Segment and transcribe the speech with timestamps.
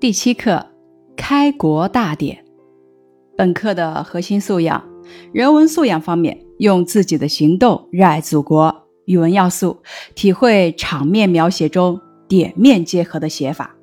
[0.00, 0.64] 第七课：
[1.14, 2.42] 开国大典。
[3.36, 4.82] 本课的核心素养：
[5.30, 8.74] 人文素养方面，用自己的行动热爱祖国；
[9.04, 9.82] 语文要素，
[10.14, 13.76] 体会场面描写中点面结合的写法。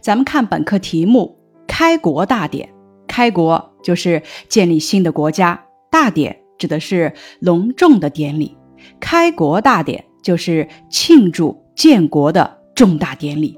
[0.00, 1.38] 咱们看本课题目：
[1.68, 2.68] 开国大典。
[3.06, 8.56] 开国就是建立新的国家，大典指的是隆重的典礼。
[8.98, 13.56] 开国大典就是庆祝建国的重大典礼。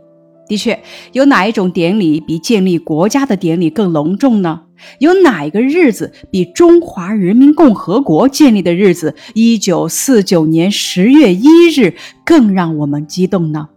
[0.48, 4.62] 的确，有哪一种典礼比建立国家的典礼更隆重呢？
[5.00, 13.68] 有哪一个日子比中华人民共和国建立的日子——一九四九年十月一日——更让我们激动呢？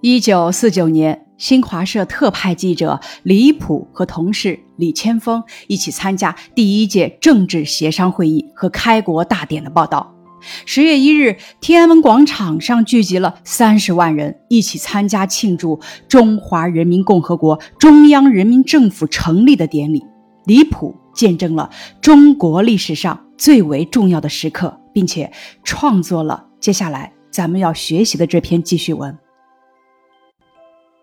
[0.00, 10.14] 一九四九年，新华社特派记者李普和同事李千峰一起参加第一届政治协商会议和开国大典的报道。
[10.64, 20.04] 十月一日，天安门广场上聚集了三十万人，一起参加庆祝中华人民共和国中央人民政府成立的典礼。
[20.46, 25.30] 李普见证了中国历史上最为重要的时刻，并且
[25.62, 29.16] 创作了接下来咱们要学习的这篇记叙文。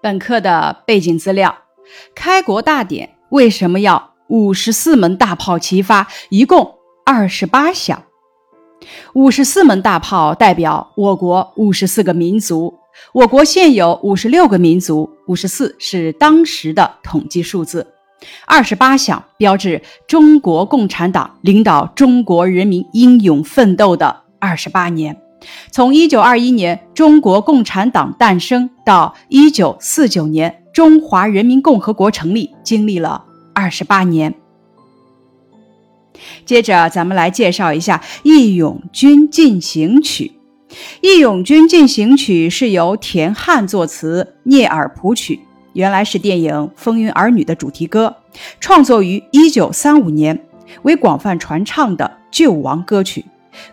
[0.02, 1.56] 本课的背景资料：
[2.16, 6.08] 开国大典为什么要五十四门大炮齐发？
[6.30, 6.75] 一共
[7.06, 8.03] 二十八响。
[9.14, 12.73] 五十四门大炮代表我国五十四个民族。
[13.14, 17.86] 我国现有五十六个民族，五十四是当时的统计数字。
[18.47, 25.16] 二十八响标志中国共产党领导中国人民英勇奋斗的二十八年。
[25.72, 34.34] 从一九二一年中国共产党诞生到一九四九年中华人民共和国成立，经历了二十八年。
[36.46, 40.32] 接着，咱们来介绍一下《义勇军进行曲》。
[41.02, 45.40] 《义勇军进行曲》是由田汉作词，聂耳谱曲，
[45.74, 48.16] 原来是电影《风云儿女》的主题歌，
[48.59, 50.46] 创作于1935年，
[50.82, 53.24] 为广泛传唱的救亡歌曲。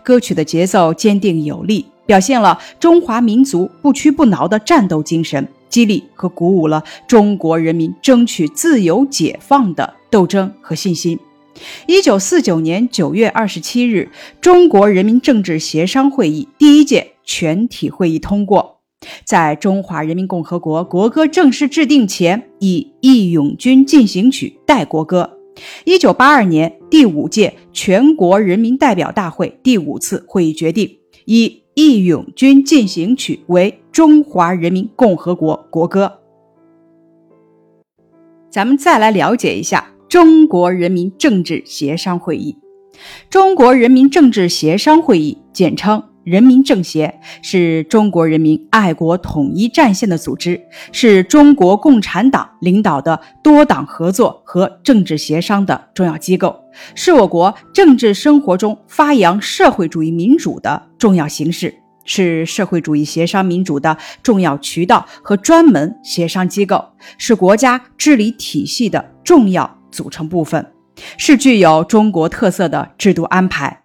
[0.03, 11.19] 歌曲的节奏坚定有力，表现了中华民族不屈不挠的战斗精神，激励和鼓舞了中国人民争取自由解放的斗争和信心。
[11.87, 14.09] 一九四九年九月二十七日，
[14.41, 18.79] 中国人民政治协商会议第一届全体会议通过，
[19.23, 25.37] 在中华人民共和国国歌正式制定前，以《义勇军进行曲》代国歌。
[25.85, 36.19] 一九八二年第五届全国人民代表大会第五次会议决定，以《义勇军进行曲》为中华人民共和国国歌。
[38.49, 39.94] 咱们再来了解一下。
[40.15, 42.57] 中国人民政治协商会议，
[43.29, 50.61] 中国人民政治协商会议简称人民政协，是中国人民爱国统一战线的组织，
[50.93, 56.61] 是中国共产党领导的多党合作和政治协商的重要机构，
[56.95, 61.75] 是我国政治生活中发扬社会主义民主的重要形式，
[62.05, 66.81] 是社会主义协商民主的重要渠道和专门协商机构，
[67.17, 69.69] 是国家治理体系的重要。
[69.95, 70.73] 组成部分
[71.17, 73.81] 是具有中国特色的制度安排。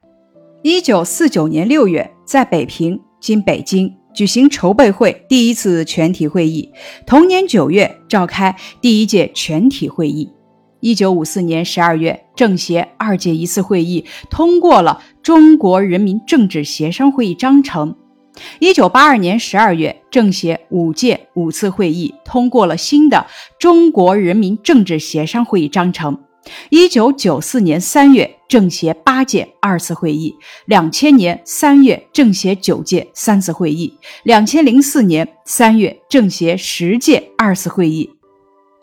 [0.62, 6.70] 一九四九年六月，在北平（今北京）举行筹备会第一次全体会议。
[7.06, 10.28] 同年九月，召开第一届全体会议。
[10.80, 17.92] 一九五四年十二月，政协二届一次会议通过了《中国人民政治协商会议章程》。
[18.58, 23.18] 一九八二年十二月，政协五届五次会议通过了新的
[23.58, 26.14] 《中国人民政治协商会议章程》。
[26.70, 30.34] 一九九四年三月，政协八届二次会议；
[30.64, 33.92] 两千年三月，政协九届三次会议；
[34.22, 38.08] 两千零四年三月，政协十届二次会议；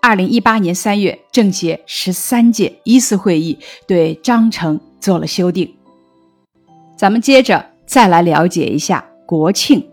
[0.02, 3.58] 二零一八年三月，政协十三届一次会议
[3.88, 5.74] 对章程做了修订。
[6.96, 9.04] 咱们接着再来了解一下。
[9.28, 9.86] 国庆，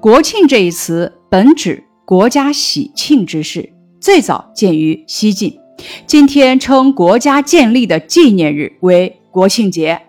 [0.00, 5.58] 国庆这一词本指国家喜庆之事，最早见于西晋。
[6.06, 10.00] 今天称国家建立的纪念日为国庆节。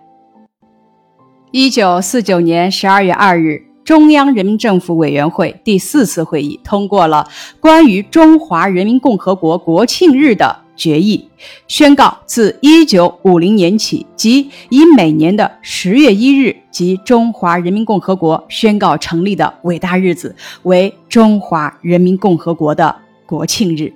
[1.52, 7.28] 一九四九年十二月二日，中央人民政府委员会第四次会议通过了
[7.60, 10.56] 关于中华人民共和国国庆日的。
[10.76, 11.28] 决议
[11.68, 22.96] 宣告，自一九五零年起，即以每年的十月一日即中华人民共和国宣告成立的伟大日子，为中华人民共和国的
[23.26, 23.92] 国庆日。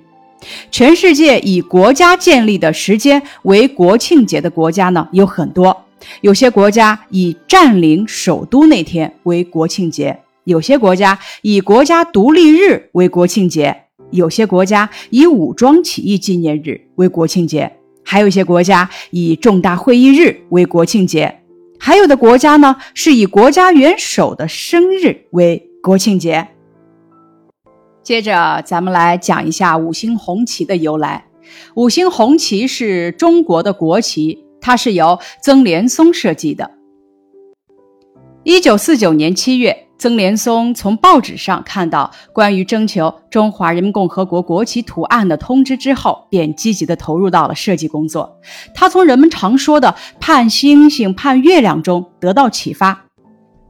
[0.70, 5.83] 全世界以国家建立的时间为国庆节的国家呢有很多，
[6.20, 13.80] 有些国家以占领首都那天为国庆节，有些国家以国家独立日为国庆节。
[14.10, 17.72] 有些国家以武装起义纪念日为国庆节，
[18.04, 21.40] 还有一些国家以重大会议日为国庆节，
[21.80, 26.46] 还有的国家呢是以国家元首的生日为国庆节。
[28.04, 31.24] 接着，咱们来讲一下五星红旗的由来。
[31.74, 36.70] 五星红旗是中国的国旗，它是由曾联松设计的。
[38.44, 48.38] 一九四九年七月，曾联松从报纸上看到关于征求中华人民共和国国旗图案的通知之后，便积极地投入到了设计工作。
[48.74, 53.04] 他从人们常说的“盼星星盼月亮”中得到启发。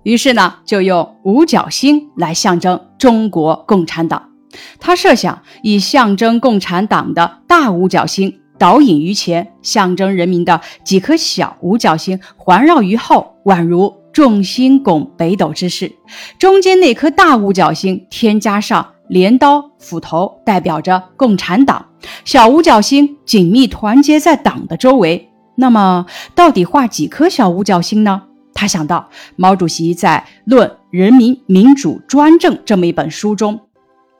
[0.05, 4.31] 于是呢，就用五角星来象征中国共产党。
[4.79, 15.93] 他设想以象征共产党的大五角星导引于前，象征人民的几颗小五角星环绕于后，宛如众星拱北斗之势。
[16.39, 21.87] 中间那颗大五角星添加上镰刀、斧头，代表着共产党；
[22.25, 25.29] 小五角星紧密团结在党的周围。
[25.57, 28.23] 那么，到底画几颗小五角星呢？
[28.55, 33.61] 他想到，毛主席在《论人民民主专政》这么一本书中，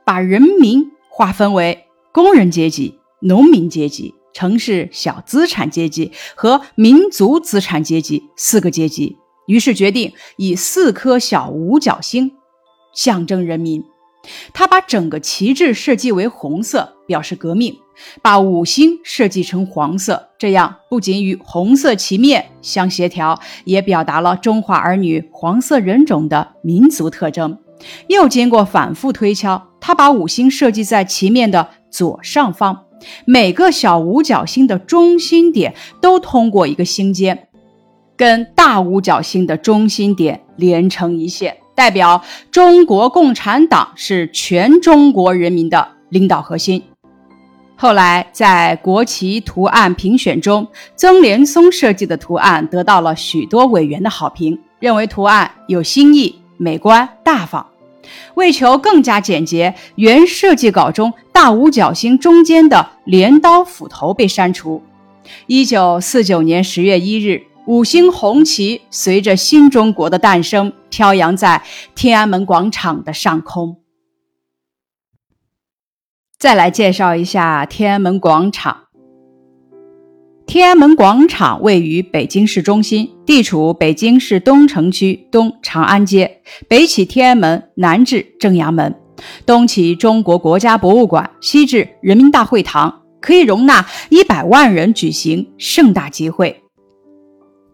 [0.05, 9.17] 把人民划分为工人阶级、农民阶级、城市小资产阶级和民族资产阶级四个阶级，
[9.47, 12.33] 于是决定以四颗小五角星
[12.93, 13.83] 象征人民。
[14.55, 17.75] 他把整个旗帜设计为红色，表示革命；
[18.23, 27.59] 把五星设计成黄色，这样不仅与红色旗面相协调，也表达了中华儿女黄色人种的民族特征。
[28.09, 32.84] 又经过反复推敲，他把五星设计在旗面的左上方，
[33.25, 37.49] 每个小五角星的中心点都通过一个星尖，
[38.17, 41.57] 跟大五角星的中心点连成一线。
[41.75, 46.83] 代表中国共产党是全中国人民的领导核心。
[47.77, 57.67] 后来在国旗图案评选中，曾连松设计的图案得到了许多委员的好评，认为图案有新意、美观、大方。
[58.35, 64.83] 为求更加简洁，原设计稿中大五角星中间的镰刀斧头被删除。
[65.47, 67.45] 一九四九年十月一日。
[67.67, 71.63] 五星红旗随着新中国的诞生，飘扬在
[71.95, 73.81] 天安门广场的上空。
[76.39, 78.84] 再来介绍一下天安门广场。
[80.47, 88.95] 天安门广场位于北京市中心，地处北京市东城区东长安街，北起天安门，南至正阳门，
[89.45, 96.61] 东起中国国家博物馆，西至人民大会堂，可以容纳一百万人举行盛大集会。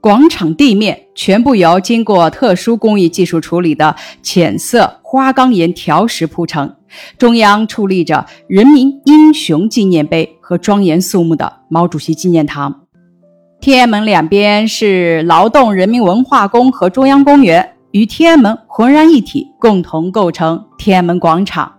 [0.00, 6.74] 广场地面全部由经过特殊工艺技术处理的浅色花岗岩条石铺成，
[7.18, 10.36] 中央矗立着人民英雄纪念碑。
[10.50, 12.88] 和庄严肃穆的毛主席纪念堂。
[13.60, 21.72] 天安门两边是劳动人民文化宫和中央公园，与天安门浑然一体，共同构成天安门广场。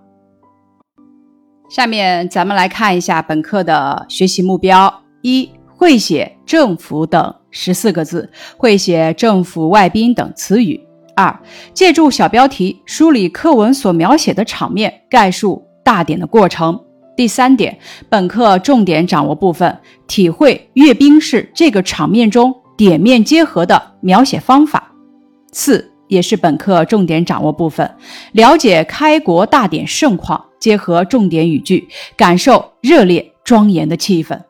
[1.70, 7.36] 下面咱们来看一下本课的学习目标：一、会写“政府”等。
[7.50, 10.80] 十四个字会写政府外宾等词语。
[11.18, 11.38] 二，
[11.74, 16.80] 借助小标题梳理课文所描写的场面，概述大典的过程。
[17.22, 17.78] 第三点，
[18.10, 24.92] 本课重点掌握部分，体会阅兵式这个场面中点面结合的描写方法。
[25.52, 27.96] 四，也是本课重点掌握部分，
[28.32, 31.88] 了解开国大典盛况，结合重点语句，
[32.18, 34.42] 感受热烈庄严的气氛。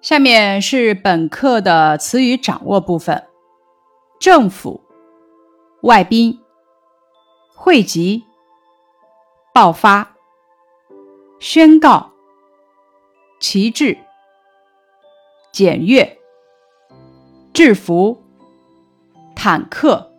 [0.00, 3.20] 下面是本课的词语掌握部分：
[4.20, 4.80] 政府、
[5.82, 6.38] 外宾、
[7.52, 8.22] 汇集、
[9.52, 10.11] 爆发、
[11.44, 12.12] 宣告、
[13.40, 13.98] 旗帜、
[15.50, 16.16] 检阅、
[17.52, 18.22] 制服、
[19.34, 20.12] 坦克、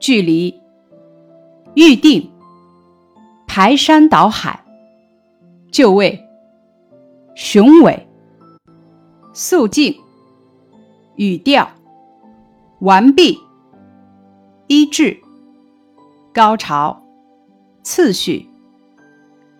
[0.00, 0.60] 距离、
[1.76, 2.32] 预定、
[3.46, 4.64] 排山倒海、
[5.70, 6.20] 就位、
[7.36, 8.08] 雄伟。
[9.32, 9.96] 肃静，
[11.14, 11.70] 语调，
[12.80, 13.38] 完毕，
[14.66, 15.16] 一致，
[16.34, 17.00] 高潮，
[17.84, 18.50] 次序，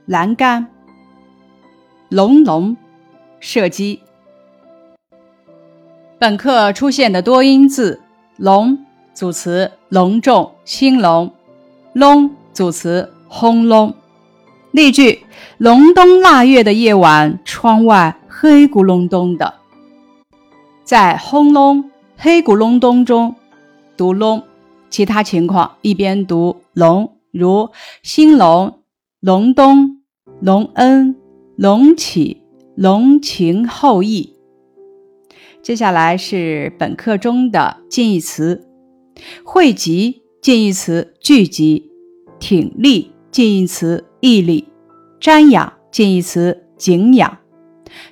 [0.08, 0.66] 栏杆，
[2.08, 2.74] 隆隆，
[3.40, 4.00] 射击。
[6.18, 8.00] 本课出现的多音字
[8.38, 9.70] “隆”组词。
[9.90, 11.30] 隆重、兴隆
[11.92, 13.12] ，“隆”组词。
[13.28, 13.94] 轰隆。
[14.70, 15.26] 例句：
[15.58, 19.56] 隆冬腊月的夜晚，窗外黑咕隆咚的。
[20.84, 23.36] 在轰隆、黑咕隆咚中。
[23.94, 24.42] 读隆，
[24.88, 27.68] 其他情况一边读隆，如。
[28.02, 28.78] 兴隆、
[29.20, 29.97] 隆冬、
[30.40, 31.16] 隆恩、
[31.57, 32.42] 隆起、
[32.76, 34.37] 隆情后意。
[35.61, 38.64] 接下来是本课中的近义词：
[39.42, 41.90] 汇集近义词聚集，
[42.38, 44.68] 挺立近义词屹立，
[45.21, 47.38] 瞻仰近义词景仰，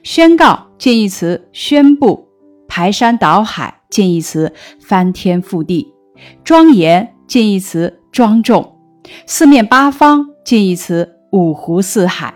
[0.03, 2.27] 宣告近义词宣布，
[2.67, 5.95] 排山倒海近义词翻天覆地，
[6.43, 8.81] 庄严近义词庄重，
[9.27, 11.16] 四面八方近义词。
[11.37, 12.33] 五湖四海，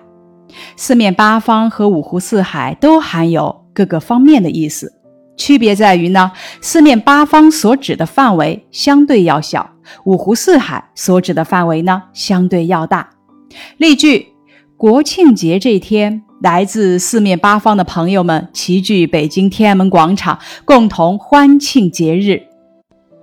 [0.77, 4.93] 四面八方和五湖四海都含有各个方面的意思，
[5.39, 9.71] 区别在于呢，四面八方所指的范围相对要小，
[10.05, 13.09] 五湖四海所指的范围呢相对要大。
[13.79, 14.27] 例句：
[14.77, 22.43] 国庆节这天，来自四面八方的朋友们齐聚北京天安门广场，共同欢庆节日。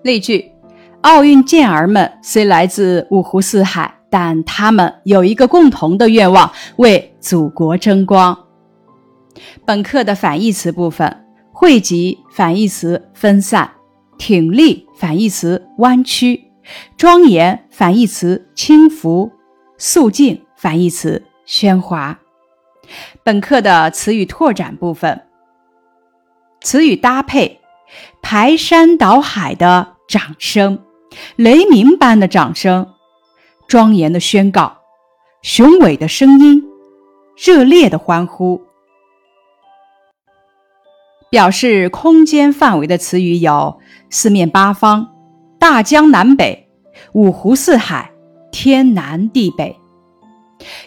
[0.01, 0.53] 例句：
[1.01, 3.97] 奥运健儿们虽来自五湖四海。
[4.10, 8.38] 但他们有一个共同的愿望，为祖国争光。
[9.66, 13.70] 本课的反义词部分：汇集反义词分散，
[14.18, 16.52] 挺立反义词弯曲，
[16.98, 19.32] 庄严反义词轻浮，
[19.78, 22.20] 肃静反义词喧哗。
[23.24, 25.24] 本课的词语拓展部分：
[26.62, 27.60] 词语搭配，
[28.22, 30.80] 排山倒海的掌声，
[31.36, 32.94] 雷鸣般的掌声。
[33.68, 34.78] 庄严的宣告，
[35.42, 36.64] 雄伟的声音，
[37.36, 38.62] 热烈的欢呼。
[41.30, 45.14] 表示空间范围的词语有四面八方、
[45.60, 46.70] 大江南北、
[47.12, 48.10] 五湖四海、
[48.54, 49.76] 天南地北。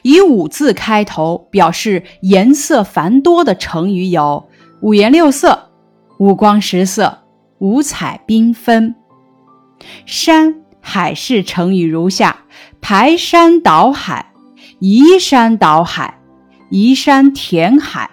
[0.00, 4.48] 以五字开头表示颜色繁多的成语有
[4.80, 5.70] 五颜六色、
[6.18, 7.18] 五光十色、
[7.58, 8.94] 五彩缤纷。
[10.06, 12.44] 山海市成语如下。
[12.80, 14.32] 排山倒海，
[14.78, 16.18] 移山倒海，
[16.70, 18.10] 移山填海，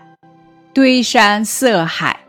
[0.74, 2.20] 堆山塞海。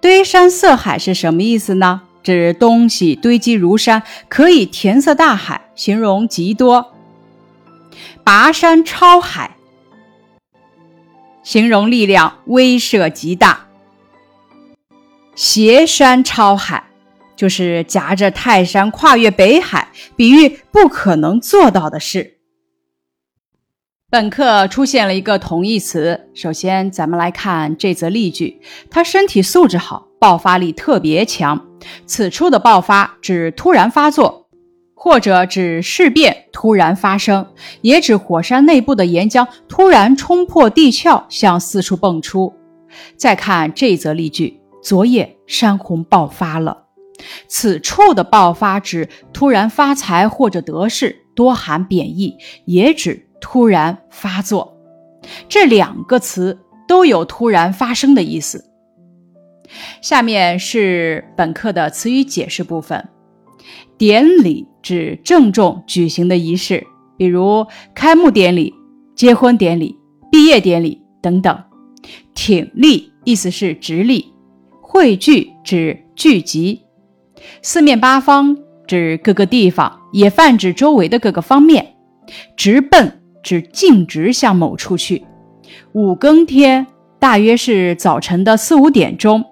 [0.00, 2.02] 堆山塞海是什么意思呢？
[2.22, 6.92] 指东西堆积如山，可以填塞大海，形容极多。
[8.22, 9.56] 拔山超海，
[11.42, 13.66] 形容力量威慑极大。
[15.34, 16.84] 斜山超海。
[17.42, 22.38] 就是夹着泰山跨越北海，比喻不可能做到的事。
[24.08, 31.66] 本课出现了一个同义词，首先咱们来看这则例句：他身体素质好，爆发力特别强。
[32.06, 34.46] 此处的爆发指突然发作，
[34.94, 37.48] 或者指事变突然发生，
[37.80, 42.54] 也指火山内部的岩浆突然冲破地壳向四处迸出。
[43.16, 46.81] 再看这则例句：昨夜山洪爆发了。
[47.48, 54.76] 此处的爆发指突然发财或者得势，多含贬义，也指突然发作。
[55.48, 58.64] 这两个词都有突然发生的意思。
[60.00, 63.08] 下面是本课的词语解释部分。
[63.96, 66.84] 典礼指郑重举行的仪式，
[67.16, 68.74] 比如开幕典礼、
[69.14, 69.96] 结婚典礼、
[70.30, 71.62] 毕业典礼等等。
[72.34, 74.32] 挺立意思是直立，
[74.80, 76.82] 汇聚指聚集。
[77.62, 78.56] 四面八方
[78.86, 81.94] 指各个地方，也泛指周围的各个方面。
[82.56, 85.24] 直奔指径直向某处去。
[85.92, 86.86] 五更天
[87.18, 89.44] 大约是早晨的四五点钟。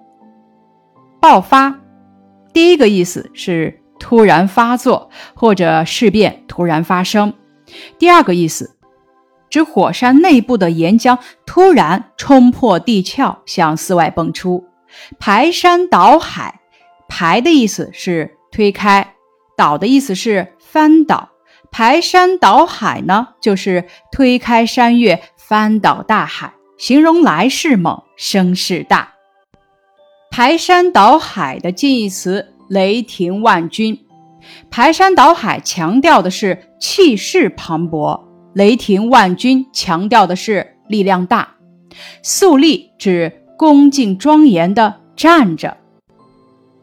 [1.19, 1.81] 爆发，
[2.53, 7.33] 第一个意思是突然发作或者事变突然发生；
[7.99, 8.77] 第二个意思
[9.49, 14.63] 指火山内部的岩浆突然冲破地壳向四外迸出，
[15.19, 16.60] 排山倒海。
[17.13, 19.15] 排的意思是推开，
[19.57, 21.29] 倒的意思是翻倒。
[21.69, 29.11] 排山倒海呢，就是推开山岳，翻倒大海，形容来势猛，声势大。
[30.31, 34.05] 排山倒海的近义词雷霆万钧。
[34.69, 41.55] 排山倒海强调的是气势磅礴，雷霆万钧强调的是力量大。
[42.23, 45.75] 肃立指恭敬庄严的站着。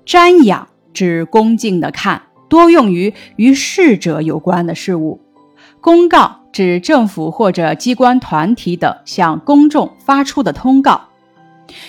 [0.09, 5.21] 瞻仰指恭敬的看，多用于与逝者有关的事物。
[5.83, 11.03] 公告指政府或者机关团体等向公众发出的通告。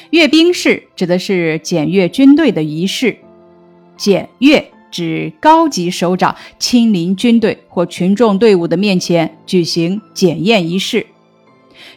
[0.10, 3.16] 阅兵式指的是检阅军队的仪式。
[3.96, 11.08] 检阅指高级首长亲临军队或群众队伍的面前举行检验仪式。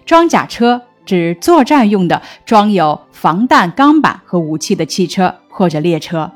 [0.06, 5.34] 装甲车指作战用的装有防弹钢板和武器的汽车。
[5.52, 6.32] 或者列车，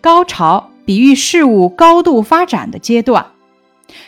[0.00, 3.32] 高潮比喻事物高度发展的阶段。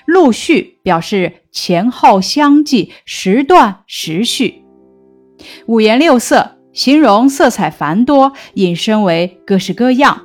[0.06, 4.62] 陆续表示前后相继，时断时续。
[5.66, 10.22] 五颜六色形容色彩繁多，引申为各式各样。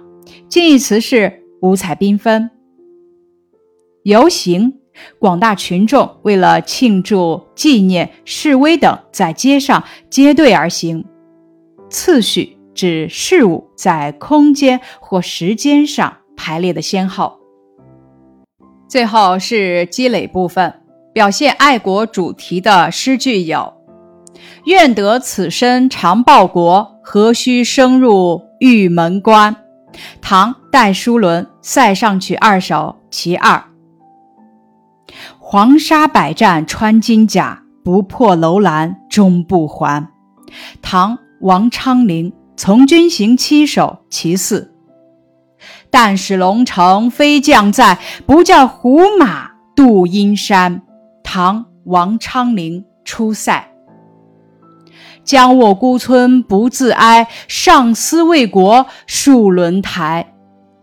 [0.49, 2.51] 近义词是五彩缤纷。
[4.03, 4.73] 游行，
[5.17, 11.05] 广大群众为了庆祝、纪念、示威等，在街上结队而行。
[11.89, 17.39] 次序指事物在空间或时间上排列的先后。
[18.87, 20.81] 最后是积累部分，
[21.13, 23.73] 表现爱国主题的诗句有
[24.65, 29.55] ：“愿得此身常报国，何须生入玉门关。”
[30.21, 33.57] 唐·戴叔伦《塞上曲二首·其二》。
[35.39, 40.09] 黄沙百战穿金甲，不破楼兰终不还。
[40.81, 44.71] 唐·王昌龄《从军行七首·其四》。
[45.89, 50.81] 但使龙城飞将在，不教胡马度阴山。
[51.23, 53.71] 唐·王昌龄《出塞》。
[55.23, 60.35] 将卧孤村不自哀，上思为国戍轮台。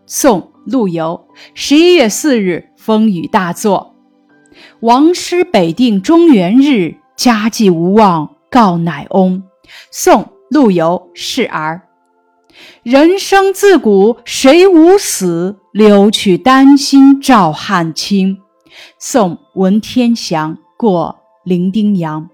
[0.05, 1.29] 宋·陆游。
[1.55, 3.95] 十一月四日风雨大作，
[4.81, 9.45] 王师北定中原日，家祭无忘告乃翁。
[9.91, 11.89] 宋·陆游示儿。
[12.83, 18.37] 人生自古谁无死，留取丹心照汗青。
[18.99, 22.29] 宋·文天祥过零丁洋。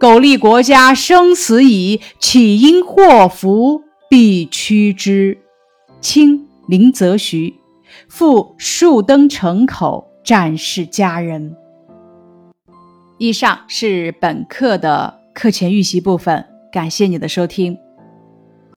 [0.00, 5.36] 苟利国家生死以，岂因祸福避趋之。
[6.00, 7.54] 清林则徐。
[8.08, 11.54] 赴树登城口，战事佳人。
[13.18, 16.44] 以上是本课的课前预习部分，
[16.76, 17.85] 感谢你的收听。